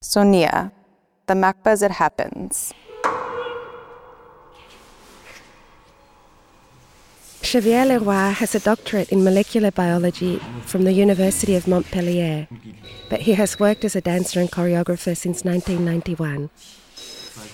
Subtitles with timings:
[0.00, 0.70] Sonia,
[1.26, 2.72] the as it happens.
[7.44, 12.46] Xavier Le Roy has a doctorate in molecular biology from the University of Montpellier,
[13.10, 16.50] but he has worked as a dancer and choreographer since 1991.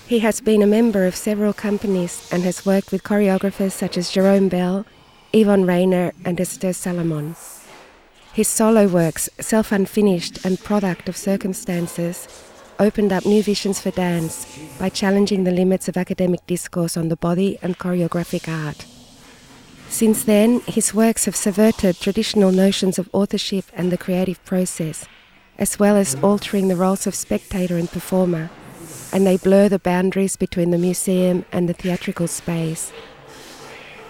[0.05, 4.11] He has been a member of several companies and has worked with choreographers such as
[4.11, 4.85] Jérôme Bel,
[5.33, 7.35] Yvonne Rainer, and Esther Salamon.
[8.35, 12.27] His solo works, self unfinished and product of circumstances,
[12.77, 14.45] opened up new visions for dance
[14.77, 18.85] by challenging the limits of academic discourse on the body and choreographic art.
[19.87, 25.07] Since then, his works have subverted traditional notions of authorship and the creative process,
[25.57, 28.49] as well as altering the roles of spectator and performer,
[29.13, 32.91] and they blur the boundaries between the museum and the theatrical space.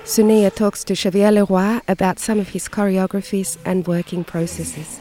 [0.08, 5.00] Sonia talks to Xavier Le Roy about some of his choreographies and working processes.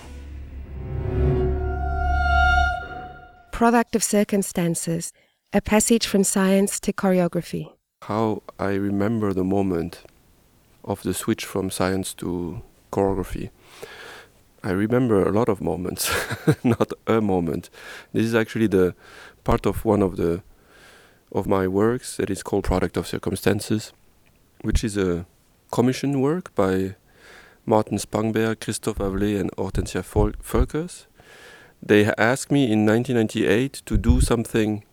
[3.53, 5.13] Product of Circumstances
[5.53, 7.71] A Passage from Science to Choreography.
[8.05, 10.05] How I remember the moment
[10.85, 13.51] of the switch from science to choreography.
[14.63, 16.11] I remember a lot of moments,
[16.65, 17.69] not a moment.
[18.15, 18.95] This is actually the
[19.45, 20.43] part of one of the
[21.31, 23.93] of my works that is called Product of Circumstances,
[24.65, 25.27] which is a
[25.71, 26.97] commission work by
[27.67, 31.07] Mårten Spångberg, Christophe Wavelet, and Hortensia Völckers.
[31.83, 34.85] They asked me in 1998 to do something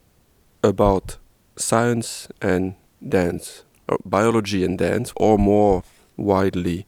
[0.63, 1.17] about
[1.55, 2.75] science and
[3.07, 5.83] dance or biology and dance, or more
[6.17, 6.85] widely,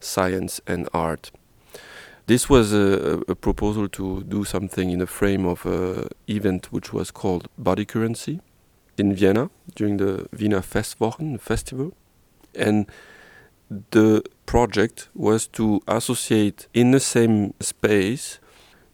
[0.00, 1.30] science and art.
[2.26, 6.92] This was a, a, proposal to do something in the frame of an event which
[6.92, 8.40] was called Body Currency
[8.98, 11.92] in Vienna during the Wiener Festwochen festival.
[12.56, 12.86] And
[13.90, 18.38] the project was to associate in the same space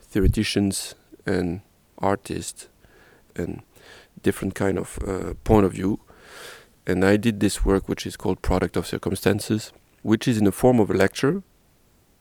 [0.00, 0.94] theoreticians
[1.26, 1.60] and
[1.98, 2.68] artists
[3.36, 3.62] and
[4.22, 6.00] different kind of uh, point of view
[6.86, 10.52] and I did this work which is called Product of Circumstances, which is in the
[10.52, 11.42] form of a lecture.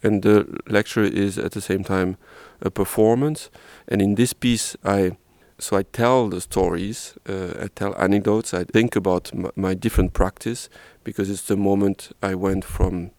[0.04, 2.18] And the lecture is at the same time
[2.62, 3.50] a performance.
[3.88, 5.18] And in this piece, I
[5.62, 10.70] so I tell the stories, uh, I tell anecdotes, I think about my different practice
[11.04, 13.12] because it's the moment I went from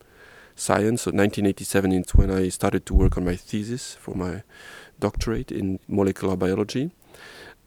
[0.56, 1.03] science.
[1.03, 4.42] So 1987 is when I started to work on my thesis for my
[4.98, 6.91] doctorate in molecular biology,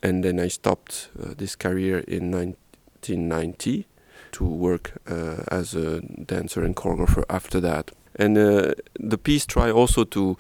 [0.04, 3.88] and then I stopped uh, this career in 1990
[4.34, 7.92] to work uh, as a dancer and choreographer after that.
[8.18, 10.36] And uh, the piece try also to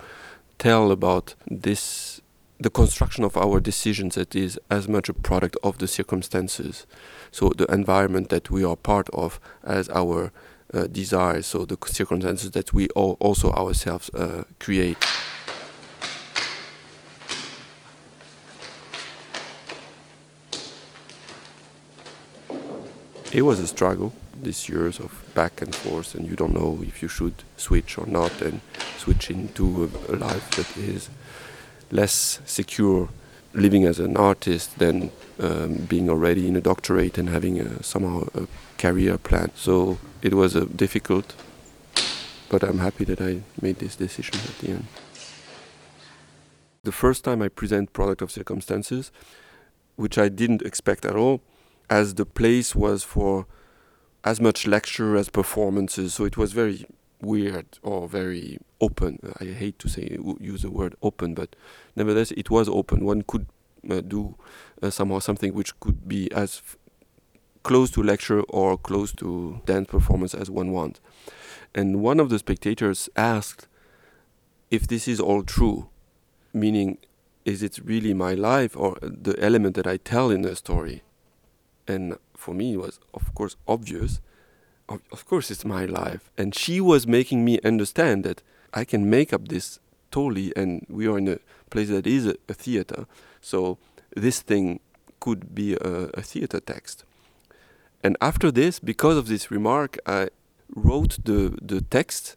[0.58, 2.22] tell about this
[2.60, 6.86] the construction of our decisions that is as much a product of the circumstances.
[7.32, 10.32] So the environment that we are part of as our
[10.74, 14.98] uh, desires so the circumstances that we also ourselves uh, create.
[23.32, 27.02] It was a struggle these years of back and forth and you don't know if
[27.02, 28.62] you should switch or not and
[28.98, 31.10] switch into a life that is
[31.92, 33.10] less secure
[33.54, 38.28] living as an artist than um, being already in a doctorate and having a, somehow
[38.34, 38.48] a
[38.78, 41.36] career plan so it was a difficult
[42.50, 44.86] but i'm happy that i made this decision at the end
[46.84, 49.12] the first time i present product of circumstances
[49.96, 51.42] which i didn't expect at all
[51.90, 53.46] as the place was for
[54.26, 56.16] as much lecture as performances.
[56.16, 56.86] So it was very
[57.22, 59.20] weird or very open.
[59.40, 61.56] I hate to say use the word open, but
[61.96, 63.06] nevertheless it was open.
[63.06, 63.48] One could
[63.90, 64.36] uh, do
[64.82, 66.62] uh, somehow something which could be as
[67.64, 71.00] close to lecture or close to dance performance as one wants.
[71.74, 73.68] And one of the spectators asked
[74.70, 75.90] if this is all true,
[76.54, 76.98] meaning
[77.44, 81.04] is it really my life or the element that I tell in the story?
[81.88, 84.20] and for me it was of course obvious
[84.90, 86.30] of, course it's my life.
[86.38, 88.42] And she was making me understand that
[88.74, 89.80] i can make up this
[90.12, 93.06] totally and we are in a place that is a, a theater.
[93.42, 93.78] So
[94.16, 94.80] this thing
[95.20, 97.04] could be a, a theater text.
[98.04, 100.30] And after this because of this remark i
[100.76, 102.36] wrote the the text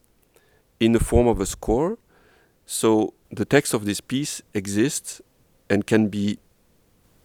[0.81, 1.99] in the form of a score.
[2.67, 5.21] So the text of this piece exists
[5.71, 6.39] and can be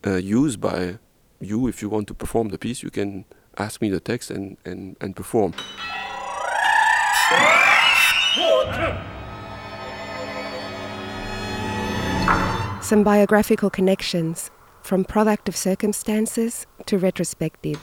[0.05, 0.99] uh, used by
[1.39, 3.25] you, if you want to perform the piece, you can
[3.57, 5.53] ask me the text and, and, and perform.
[12.81, 14.51] Some biographical connections
[14.81, 17.79] from product of circumstances to retrospective.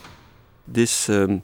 [0.68, 1.42] This um,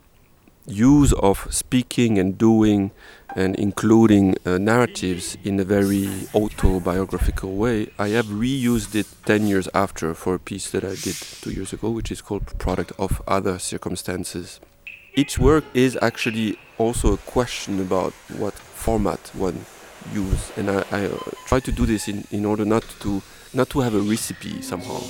[0.66, 2.90] use of speaking and doing
[3.34, 9.68] and including uh, narratives in a very autobiographical way, I have reused it 10 years
[9.74, 13.20] after for a piece that I did two years ago, which is called Product of
[13.28, 14.60] Other Circumstances.
[15.14, 19.66] Each work is actually also a question about what format one
[20.12, 23.22] use, and I, I uh, try to do this in, in order not to
[23.54, 25.00] not to have a recipe somehow.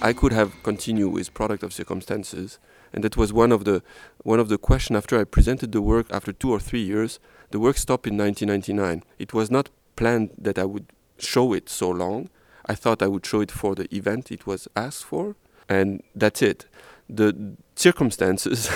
[0.00, 2.58] I could have continued with Product of Circumstances,
[2.92, 3.82] and that was one of the
[4.22, 7.18] one of the question after I presented the work after two or three years
[7.50, 9.02] the work stopped in 1999.
[9.18, 10.86] It was not planned that I would
[11.18, 12.30] show it so long.
[12.66, 15.34] I thought I would show it for the event it was asked for,
[15.68, 16.66] and that's it.
[17.08, 18.70] The circumstances,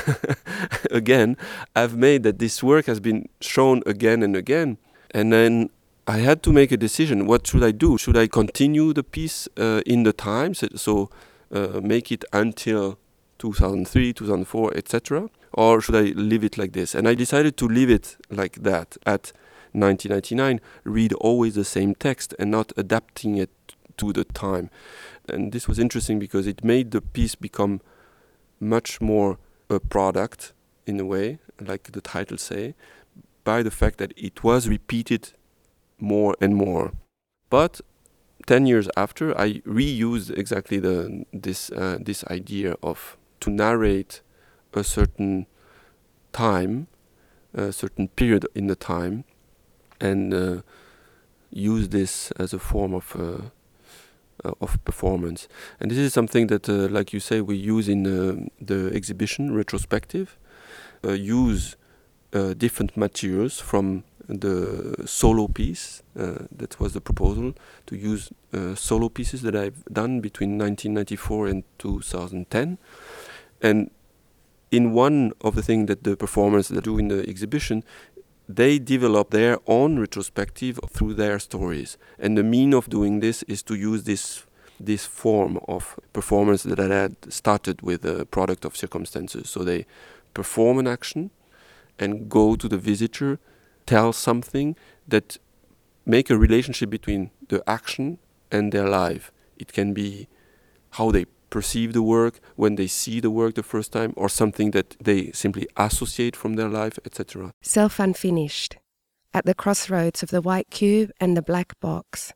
[0.91, 1.37] again,
[1.77, 4.79] have made that this work has been shown again and again.
[5.13, 5.71] And then
[6.09, 7.27] I had to make a decision.
[7.27, 7.97] What should I do?
[7.97, 11.11] Should I continue the piece uh, in the times, so
[11.53, 12.99] uh, make it until
[13.39, 16.95] 2003, 2004, etc., or should I leave it like this?
[16.95, 19.33] And I decided to leave it like that at
[19.73, 23.51] 1999, read always the same text and not adapting it
[23.97, 24.71] to the time.
[25.29, 27.81] And this was interesting because it made the piece become
[28.61, 29.39] much more
[29.69, 30.53] a product
[30.87, 32.75] in a way, like the title say,
[33.43, 35.33] by the fact that it was repeated
[35.99, 36.93] more and more.
[37.51, 37.81] But
[38.47, 44.23] 10 years after, I reused exactly the, this, uh, this idea of to narrate
[44.73, 45.47] a certain
[46.33, 46.87] time,
[47.53, 49.25] a certain period in the time,
[50.01, 50.63] and uh,
[51.51, 53.51] use this as a form of uh,
[54.45, 55.47] uh, of performance.
[55.79, 59.55] And this is something that, uh, like you say, we use in uh, the exhibition
[59.55, 60.39] retrospective.
[61.05, 61.77] Uh, use
[62.59, 66.03] different materials from the solo piece.
[66.15, 67.55] that was the proposal
[67.87, 68.33] to use
[68.75, 72.79] solo pieces that I've done between 1994 and 2010
[73.65, 73.91] and
[74.71, 77.83] in one of the things that the performers do in the exhibition,
[78.47, 81.97] they develop their own retrospective through their stories.
[82.19, 84.45] And the mean of doing this is to use this
[84.81, 89.49] this form of performance that had started with a product of circumstances.
[89.49, 89.87] So they
[90.35, 91.31] perform an action
[91.97, 93.39] and go to the visitor,
[93.87, 94.77] tell something
[95.07, 95.39] that
[96.05, 98.19] make a relationship between the action
[98.51, 99.31] and their life.
[99.57, 100.27] It can be
[100.91, 104.73] how they perceive the work, when they see the work the first time, or something
[104.73, 107.53] that they simply associate from their life, etc.
[107.63, 108.77] Self unfinished,
[109.33, 112.33] at the crossroads of the white cube and the black box.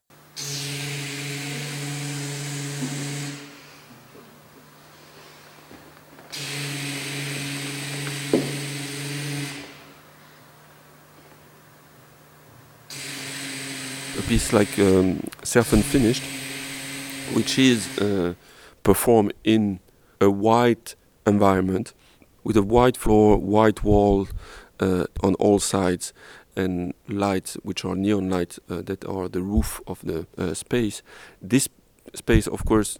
[14.16, 16.22] A piece like um, Self Unfinished,
[17.34, 18.34] which is uh,
[18.82, 19.80] perform in
[20.20, 20.94] a white
[21.26, 21.94] environment
[22.44, 24.28] with a white floor, white wall
[24.80, 26.12] uh, on all sides,
[26.56, 31.02] and lights which are neon lights uh, that are the roof of the uh, space.
[31.40, 31.68] This
[32.14, 32.98] space, of course,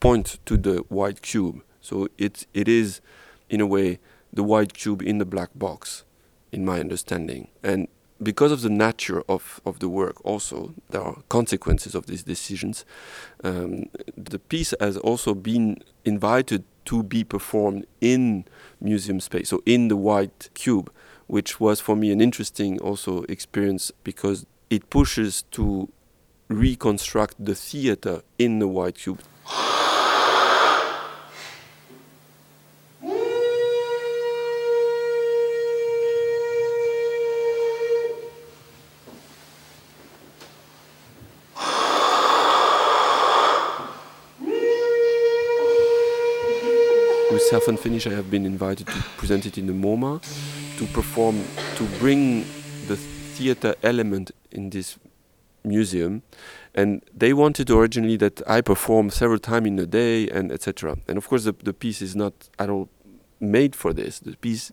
[0.00, 1.62] points to the white cube.
[1.80, 3.00] So it it is,
[3.48, 3.98] in a way,
[4.32, 6.04] the white cube in the black box,
[6.52, 7.48] in my understanding.
[7.62, 7.88] And
[8.22, 12.84] because of the nature of, of the work, also there are consequences of these decisions.
[13.44, 13.86] Um,
[14.16, 18.44] the piece has also been invited to be performed in
[18.80, 20.90] museum space, so in the white cube,
[21.26, 25.88] which was for me an interesting also experience because it pushes to
[26.48, 29.20] reconstruct the theater in the white cube.
[47.36, 50.20] Self Unfinished, I have been invited to present it in the MoMA,
[50.78, 51.44] to perform,
[51.76, 52.40] to bring
[52.86, 54.98] the theater element in this
[55.62, 56.22] museum.
[56.74, 60.96] And they wanted originally that I perform several times in a day and etc.
[61.06, 62.88] And of course, the, the piece is not at all
[63.40, 64.20] made for this.
[64.20, 64.72] The piece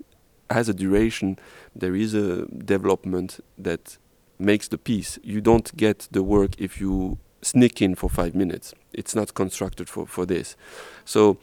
[0.49, 1.37] has a duration.
[1.75, 3.97] There is a development that
[4.39, 5.19] makes the piece.
[5.23, 8.73] You don't get the work if you sneak in for five minutes.
[8.93, 10.55] It's not constructed for, for this.
[11.03, 11.37] So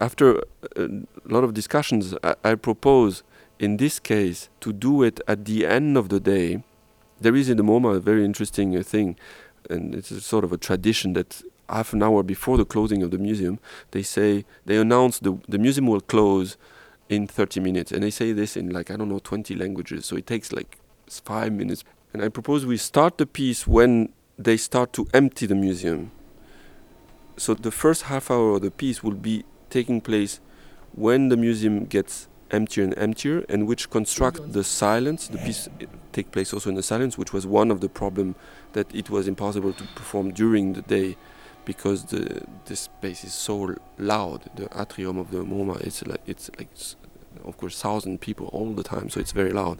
[0.00, 0.42] after
[0.76, 0.88] a
[1.24, 3.22] lot of discussions, I, I, propose
[3.58, 6.62] in this case to do it at the end of the day.
[7.20, 9.16] There is in the MoMA a very interesting uh, thing,
[9.70, 13.10] and it's a sort of a tradition that half an hour before the closing of
[13.10, 13.58] the museum,
[13.92, 16.56] they say they announce the the museum will close
[17.08, 20.16] in 30 minutes, and they say this in like I don't know 20 languages, so
[20.16, 21.84] it takes like five minutes.
[22.12, 26.10] And I propose we start the piece when they start to empty the museum.
[27.36, 30.40] So the first half hour of the piece will be taking place
[30.92, 35.28] when the museum gets emptier and emptier, and which construct the silence.
[35.28, 35.68] The piece
[36.12, 38.34] take place also in the silence, which was one of the problem
[38.72, 41.16] that it was impossible to perform during the day
[41.64, 44.42] because the the space is so loud.
[44.54, 46.68] The atrium of the MoMA it's like it's like
[47.44, 49.78] of course thousand people all the time, so it's very loud.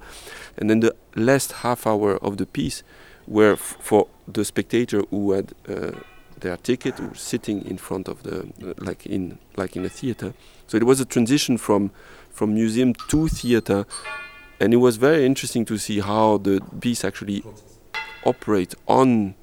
[0.59, 2.83] And then the last half hour of the piece
[3.26, 5.93] were f- for the spectator who had uh,
[6.40, 10.35] their ticket sitting in front of the like in like in a theater.
[10.66, 11.90] So it was a transition from
[12.31, 13.87] from museum to theater,
[14.61, 17.43] and it was very interesting to see how the piece actually
[18.25, 19.35] operate on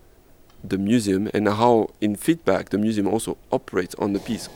[0.63, 4.49] the museum and how in feedback the museum also operates on the piece.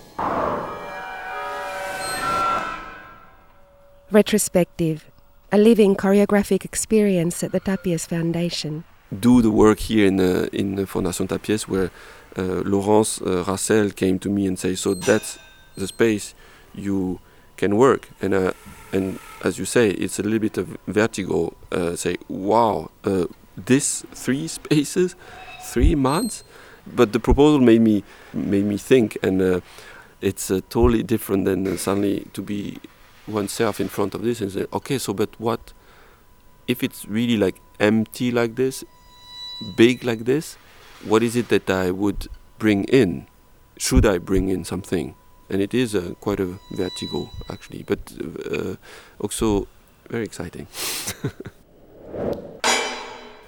[4.09, 5.05] Retrospective,
[5.51, 8.85] a living choreographic experience at the Tàpies Foundation.
[9.19, 11.91] Do the work here in the, in the Fondation Tàpies where
[12.43, 15.39] Laurence uh, Rassel came to me and say, so that's
[15.75, 16.33] the space
[16.73, 17.19] you
[17.57, 18.09] can work.
[18.21, 18.53] And uh,
[18.93, 21.53] and as you say, it's a little bit of vertigo.
[21.71, 23.25] Uh, say, wow, uh,
[23.55, 25.15] this three spaces,
[25.63, 26.43] three months.
[26.85, 28.03] But the proposal made me
[28.33, 29.59] made me think, and uh,
[30.21, 32.77] it's totally different than suddenly to be
[33.27, 35.73] oneself in front of this and say, okay, so but what
[36.67, 38.83] if it's really like empty like this,
[39.75, 40.57] big like this?
[41.05, 42.27] What is it that I would
[42.59, 43.27] bring in?
[43.77, 45.15] Should I bring in something?
[45.49, 47.99] And it is uh, quite a vertigo, actually, but
[48.51, 48.75] uh,
[49.19, 49.67] also
[50.09, 50.67] very exciting.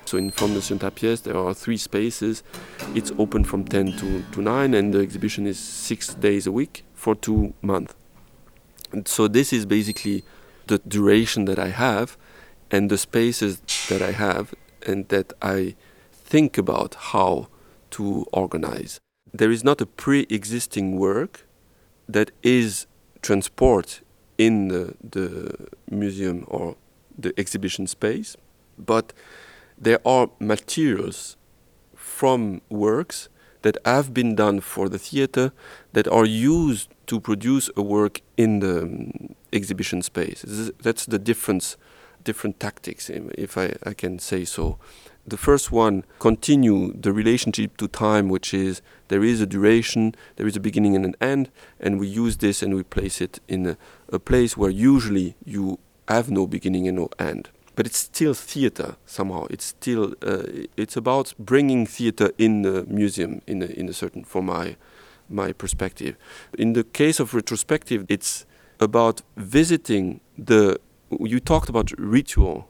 [0.05, 2.43] so in Fondation Tàpies, there are three spaces.
[2.95, 6.85] It's open from 10 to, to 9, and the exhibition is six days a week
[6.93, 7.95] for two months.
[9.05, 10.23] So this is basically
[10.67, 12.17] the duration that I have
[12.71, 14.53] and the spaces that I have
[14.85, 15.75] and that I
[16.29, 17.47] think about how
[17.91, 18.99] to organize.
[19.33, 21.45] There is not a pre existing work
[22.07, 22.87] that is
[23.21, 24.01] transport
[24.37, 26.75] in the, the museum or
[27.17, 28.37] the exhibition space,
[28.77, 29.13] but
[29.77, 31.35] there are materials
[31.95, 33.29] from works
[33.61, 35.51] that have been done for the theater
[35.93, 40.45] that are used to produce a work in the um, exhibition space.
[40.81, 41.75] That's the difference,
[42.23, 44.77] different tactics, if I, I can say so.
[45.29, 50.47] The first one continue the relationship to time, which is there is a duration, there
[50.47, 53.67] is a beginning and an end, and we use this and we place it in
[53.67, 53.77] a,
[54.11, 57.49] a place where usually you have no beginning and no end.
[57.75, 59.45] But it's still theater somehow.
[59.51, 60.43] It's still uh,
[60.75, 64.77] it's about bringing theater in the museum in a, in a certain for my
[65.29, 66.17] my perspective.
[66.57, 68.47] In the case of retrospective, it's
[68.79, 70.79] about visiting the.
[71.19, 72.67] You talked about ritual.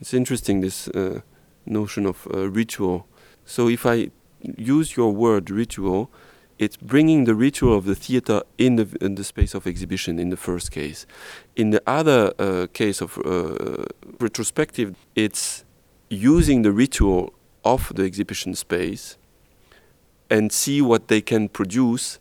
[0.00, 0.86] It's interesting this.
[0.88, 1.22] Uh,
[1.66, 3.06] notion of uh, ritual.
[3.44, 6.10] So if I use your word ritual,
[6.58, 10.30] it's bringing the ritual of the theater in the, in the space of exhibition in
[10.30, 11.06] the first case.
[11.54, 13.84] In the other uh, case of uh,
[14.18, 15.64] retrospective, it's
[16.08, 19.18] using the ritual of the exhibition space
[20.30, 22.18] and see what they can produce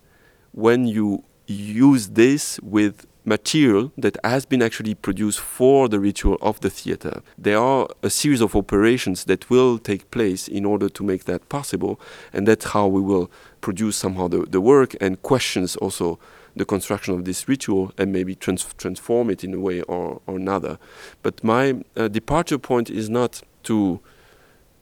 [0.51, 6.59] when you use this with material that has been actually produced for the ritual of
[6.61, 7.21] the theater.
[7.37, 11.49] There are a series of operations that will take place in order to make that
[11.49, 11.99] possible,
[12.33, 16.19] and that's how we will produce somehow the, the work and questions also
[16.55, 20.35] the construction of this ritual and maybe trans- transform it in a way or, or
[20.37, 20.77] another.
[21.21, 23.99] But my uh, departure point is not to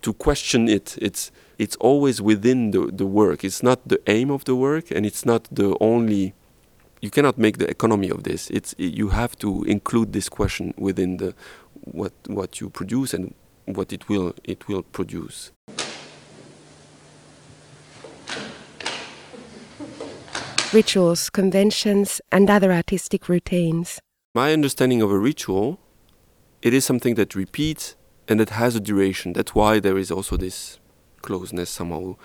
[0.01, 0.97] to question it.
[1.01, 3.43] It's it's always within the, the work.
[3.43, 6.33] It's not the aim of the work, and it's not the only
[7.03, 8.49] you cannot make the economy of this.
[8.49, 11.35] It's you have to include this question within the
[11.73, 13.33] what what you produce and
[13.65, 15.51] what it will it will produce.
[20.71, 23.99] Rituals, conventions, and other artistic routines.
[24.33, 25.79] My understanding of a ritual,
[26.61, 27.95] it is something that repeats
[28.29, 29.33] and that has a duration.
[29.33, 30.79] That's why there is also this
[31.21, 32.15] closeness somehow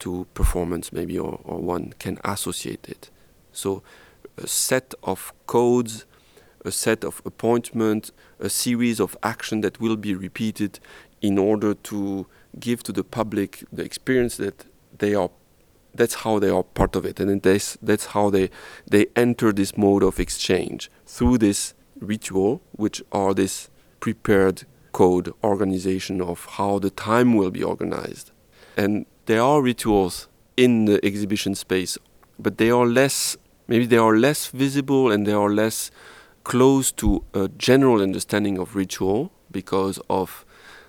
[0.00, 3.10] to performance, maybe, or, or one can associate it.
[3.60, 3.82] So,
[4.36, 6.06] a set of codes,
[6.64, 10.80] a set of appointments, a series of action that will be repeated
[11.20, 12.26] in order to
[12.58, 14.64] give to the public the experience that
[14.98, 15.30] they are
[15.92, 17.18] that's how they are part of it.
[17.20, 18.50] And that's that's how they
[18.88, 26.20] they enter this mode of exchange through this ritual which are this prepared code organization
[26.22, 28.30] of how the time will be organized.
[28.76, 31.98] And there are rituals in the exhibition space
[32.38, 33.36] but they are less
[33.70, 35.90] maybe they are less visible and they are less
[36.44, 40.44] close to a general understanding of ritual because of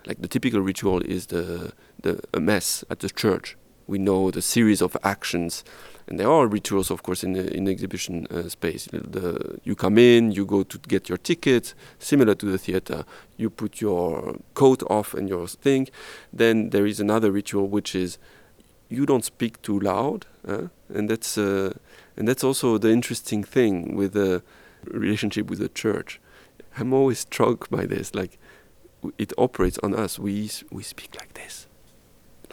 [0.05, 1.71] like the typical ritual is the
[2.01, 3.55] the a mass at the church
[3.87, 5.63] we know the series of actions
[6.11, 8.85] and there are rituals, of course, in the, in the exhibition uh, space.
[8.91, 13.05] The, you come in, you go to get your ticket, similar to the theater.
[13.37, 15.87] You put your coat off and your thing.
[16.33, 18.17] Then there is another ritual, which is
[18.89, 21.75] you don't speak too loud, uh, and that's uh,
[22.17, 24.43] and that's also the interesting thing with the
[24.85, 26.19] relationship with the church.
[26.77, 28.37] I'm always struck by this, like
[29.17, 30.19] it operates on us.
[30.19, 31.67] We we speak like this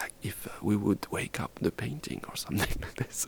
[0.01, 3.27] like if uh, we would wake up the painting or something like this,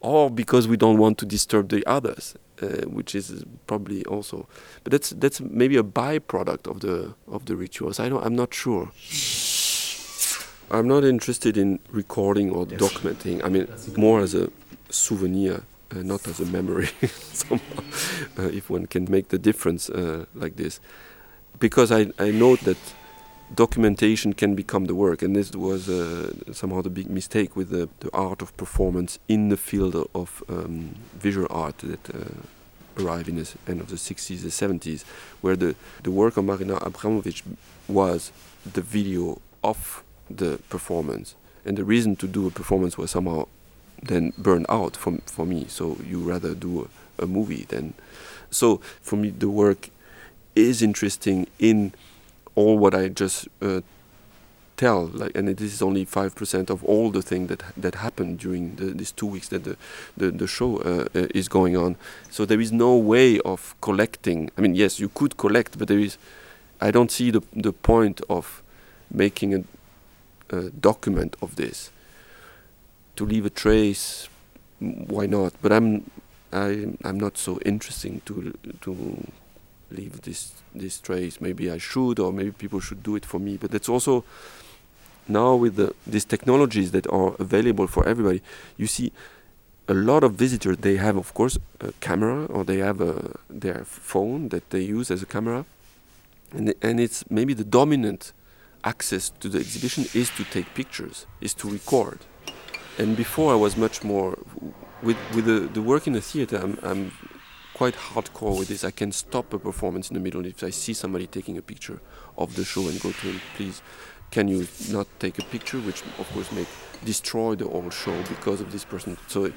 [0.00, 4.48] or because we don't want to disturb the others, uh, which is probably also.
[4.84, 8.00] But that's that's maybe a byproduct of the of the rituals.
[8.00, 8.24] I don't.
[8.24, 8.90] I'm not sure.
[10.72, 12.80] I'm not interested in recording or yes.
[12.80, 13.44] documenting.
[13.44, 13.66] I mean,
[13.96, 14.50] more as a
[14.90, 16.88] souvenir, uh, not as a memory.
[17.32, 17.82] somehow,
[18.38, 20.80] uh, if one can make the difference uh, like this,
[21.58, 22.78] because I I note that
[23.54, 27.88] documentation can become the work, and this was uh, somehow the big mistake with the,
[28.00, 33.36] the, art of performance in the field of um, visual art that uh, arrived in
[33.36, 35.04] the end of the 60s, and 70s,
[35.40, 37.42] where the, the work of Marina Abramovic
[37.88, 38.30] was
[38.72, 43.46] the video of the performance, and the reason to do a performance was somehow
[44.02, 45.66] then burn out for, for me.
[45.68, 46.88] So you rather do
[47.18, 47.94] a, a movie than.
[48.50, 49.90] So for me, the work
[50.56, 51.92] is interesting in
[52.54, 53.80] all what I just uh,
[54.76, 58.38] tell, like, and this is only five percent of all the thing that that happened
[58.38, 59.76] during the, these two weeks that the
[60.16, 61.96] the, the show uh, uh, is going on.
[62.30, 64.50] So there is no way of collecting.
[64.56, 66.18] I mean, yes, you could collect, but there is.
[66.80, 68.62] I don't see the the point of
[69.10, 71.90] making a, a document of this
[73.20, 74.28] to leave a trace.
[74.78, 75.52] Why not?
[75.60, 76.10] But I'm
[76.52, 76.68] I
[77.04, 78.34] I'm not so interesting to
[78.84, 78.90] to
[79.90, 80.40] leave this
[80.74, 81.34] this trace.
[81.40, 83.58] Maybe I should, or maybe people should do it for me.
[83.58, 84.24] But that's also
[85.28, 88.40] now with the, these technologies that are available for everybody.
[88.78, 89.12] You see,
[89.86, 93.84] a lot of visitors they have, of course, a camera or they have a their
[93.84, 95.66] phone that they use as a camera,
[96.56, 98.32] and and it's maybe the dominant
[98.82, 102.20] access to the exhibition is to take pictures, is to record.
[103.00, 104.36] And before I was much more
[105.02, 106.56] with with the, the work in the theater.
[106.56, 107.12] I'm, I'm
[107.72, 108.84] quite hardcore with this.
[108.84, 111.98] I can stop a performance in the middle if I see somebody taking a picture
[112.36, 113.80] of the show and go to him, please,
[114.30, 115.78] can you not take a picture?
[115.78, 116.66] Which of course may
[117.02, 119.16] destroy the whole show because of this person.
[119.28, 119.50] So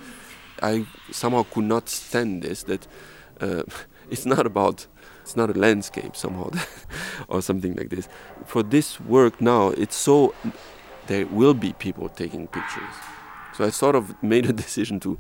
[0.62, 2.64] I somehow could not stand this.
[2.64, 2.88] That
[3.42, 3.64] uh,
[4.10, 4.88] it's not about
[5.22, 6.50] it's not a landscape somehow
[7.28, 8.08] or something like this.
[8.46, 10.34] For this work now, it's so
[11.08, 13.13] there will be people taking pictures.
[13.56, 15.18] So I sort of made a decision to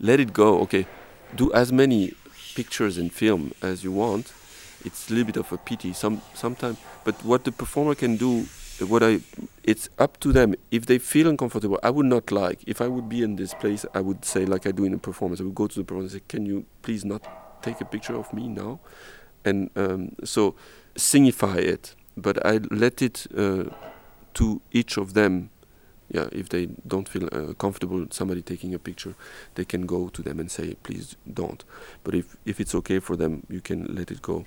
[0.00, 0.60] let it go.
[0.60, 0.86] Okay,
[1.34, 2.14] do as many
[2.54, 4.32] pictures and film as you want,
[4.84, 6.78] it's a little bit of a pity some sometimes.
[7.04, 8.46] But what the performer can do,
[8.80, 9.20] what I,
[9.62, 10.54] it's up to them.
[10.70, 12.62] If they feel uncomfortable, I would not like.
[12.66, 14.98] If I would be in this place, I would say like I do in a
[14.98, 15.40] performance.
[15.40, 18.14] I would go to the performer and say, "Can you please not take a picture
[18.16, 18.80] of me now?"
[19.44, 20.54] And um, so
[20.96, 21.94] signify it.
[22.16, 23.64] But I let it uh,
[24.34, 25.50] to each of them
[26.08, 29.14] yeah, if they don't feel uh, comfortable somebody taking a picture,
[29.54, 31.64] they can go to them and say, please don't.
[32.04, 34.44] But if, if it's okay for them, you can let it go.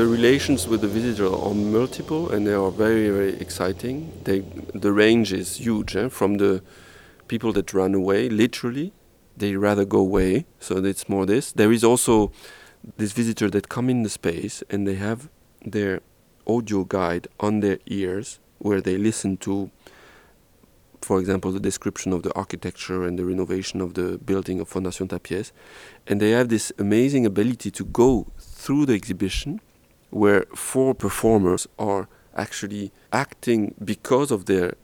[0.00, 4.10] the relations with the visitor are multiple and they are very very exciting.
[4.24, 4.40] They,
[4.72, 6.08] the range is huge eh?
[6.08, 6.62] from the
[7.30, 8.92] people that run away, literally,
[9.36, 10.46] they rather go away.
[10.58, 11.52] So it's more this.
[11.52, 12.32] There is also
[12.96, 15.28] this visitor that come in the space and they have
[15.64, 16.00] their
[16.46, 19.70] audio guide on their ears where they listen to
[21.02, 25.08] for example, the description of the architecture and the renovation of the building of Fondation
[25.08, 25.50] Tàpies.
[26.06, 29.62] And they have this amazing ability to go through the exhibition
[30.10, 34.74] where four performers are actually acting because of their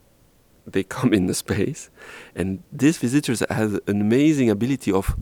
[0.67, 1.91] they come in the space,
[2.35, 5.17] and these visitors have an amazing ability of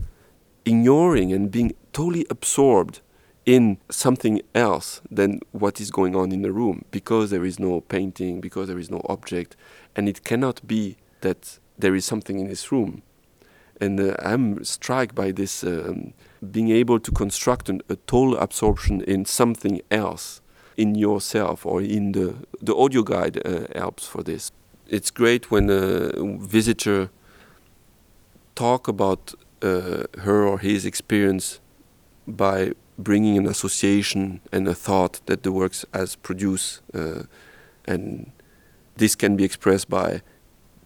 [0.65, 3.01] ignoring and being totally absorbed
[3.45, 7.81] in something else than what is going on in the room because there is no
[7.81, 9.55] painting, because there is no object,
[9.95, 13.03] and it cannot be that there is something in this room.
[13.79, 16.13] And uh, I'm struck by this um,
[16.51, 20.41] being able to construct an, a total absorption in something else,
[20.77, 24.51] in yourself or in the the audio guide uh, helps for this
[24.87, 27.09] it's great when a visitor
[28.55, 31.59] talk about uh, her or his experience
[32.27, 37.23] by bringing an association and a thought that the works has produced uh,
[37.85, 38.31] and
[38.95, 40.21] this can be expressed by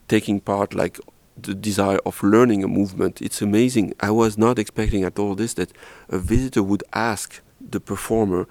[0.07, 0.99] taking part like
[1.37, 3.21] the desire of learning a movement.
[3.21, 3.93] It's amazing.
[3.99, 5.71] I was not expecting at all this that
[6.09, 8.47] a visitor would ask the performer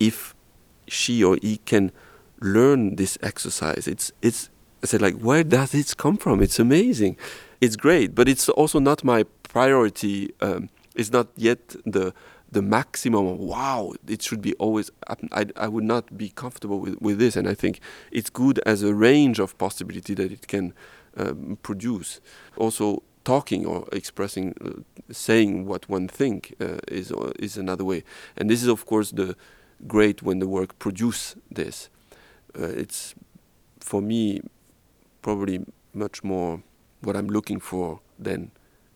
[0.00, 0.34] if
[0.88, 1.92] she or he can
[2.40, 3.86] learn this exercise.
[3.86, 4.50] It's it's
[4.84, 6.42] I said like where does it come from?
[6.42, 7.16] It's amazing.
[7.58, 10.30] It's great, but it's also not my priority.
[10.42, 12.12] Um, it's not yet the
[12.52, 14.88] the maximum of wow it should be always
[15.32, 17.80] I, I would not be comfortable with, with this and i think
[18.12, 20.72] it's good as a range of possibility that it can
[21.16, 22.20] um, produce
[22.56, 28.04] also talking or expressing uh, saying what one think uh, is uh, is another way
[28.36, 29.34] and this is of course the
[29.88, 31.90] great when the work produce this
[32.56, 33.16] uh, it's
[33.80, 34.40] for me
[35.24, 35.56] probably
[35.92, 36.62] much more
[37.00, 38.40] what i'm looking for than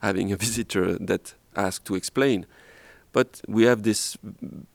[0.00, 2.46] having a visitor that asks to explain
[3.12, 4.16] but we have this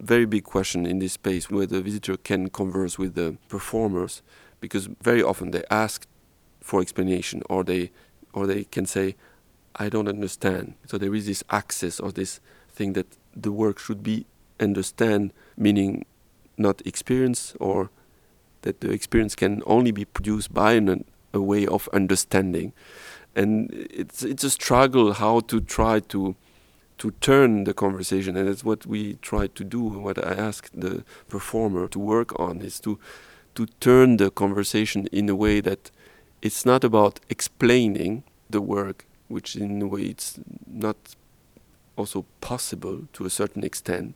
[0.01, 4.21] very big question in this space where the visitor can converse with the performers
[4.59, 6.07] because very often they ask
[6.59, 7.91] for explanation or they
[8.33, 9.15] or they can say
[9.75, 10.75] I don't understand.
[10.87, 12.39] So there is this access or this
[12.69, 14.25] thing that the work should be
[14.59, 16.05] understand meaning
[16.57, 17.89] not experience or
[18.61, 22.73] that the experience can only be produced by an, a way of understanding.
[23.35, 26.35] And it's it's a struggle how to try to
[26.99, 31.03] to turn the conversation and that's what we try to do what i ask the
[31.27, 32.99] performer to work on is to
[33.55, 35.89] to turn the conversation in a way that
[36.43, 41.15] it's not about explaining the work which in a way it's not
[41.95, 44.15] also possible to a certain extent.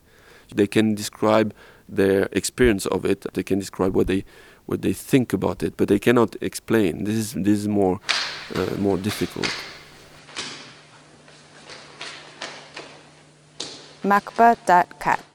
[0.53, 1.53] They can describe
[1.87, 3.25] their experience of it.
[3.33, 4.23] They can describe what they
[4.67, 7.03] what they think about it but they cannot explain.
[7.03, 7.99] This is this is more
[8.55, 9.49] uh, more difficult.
[14.03, 15.26] Macba.cat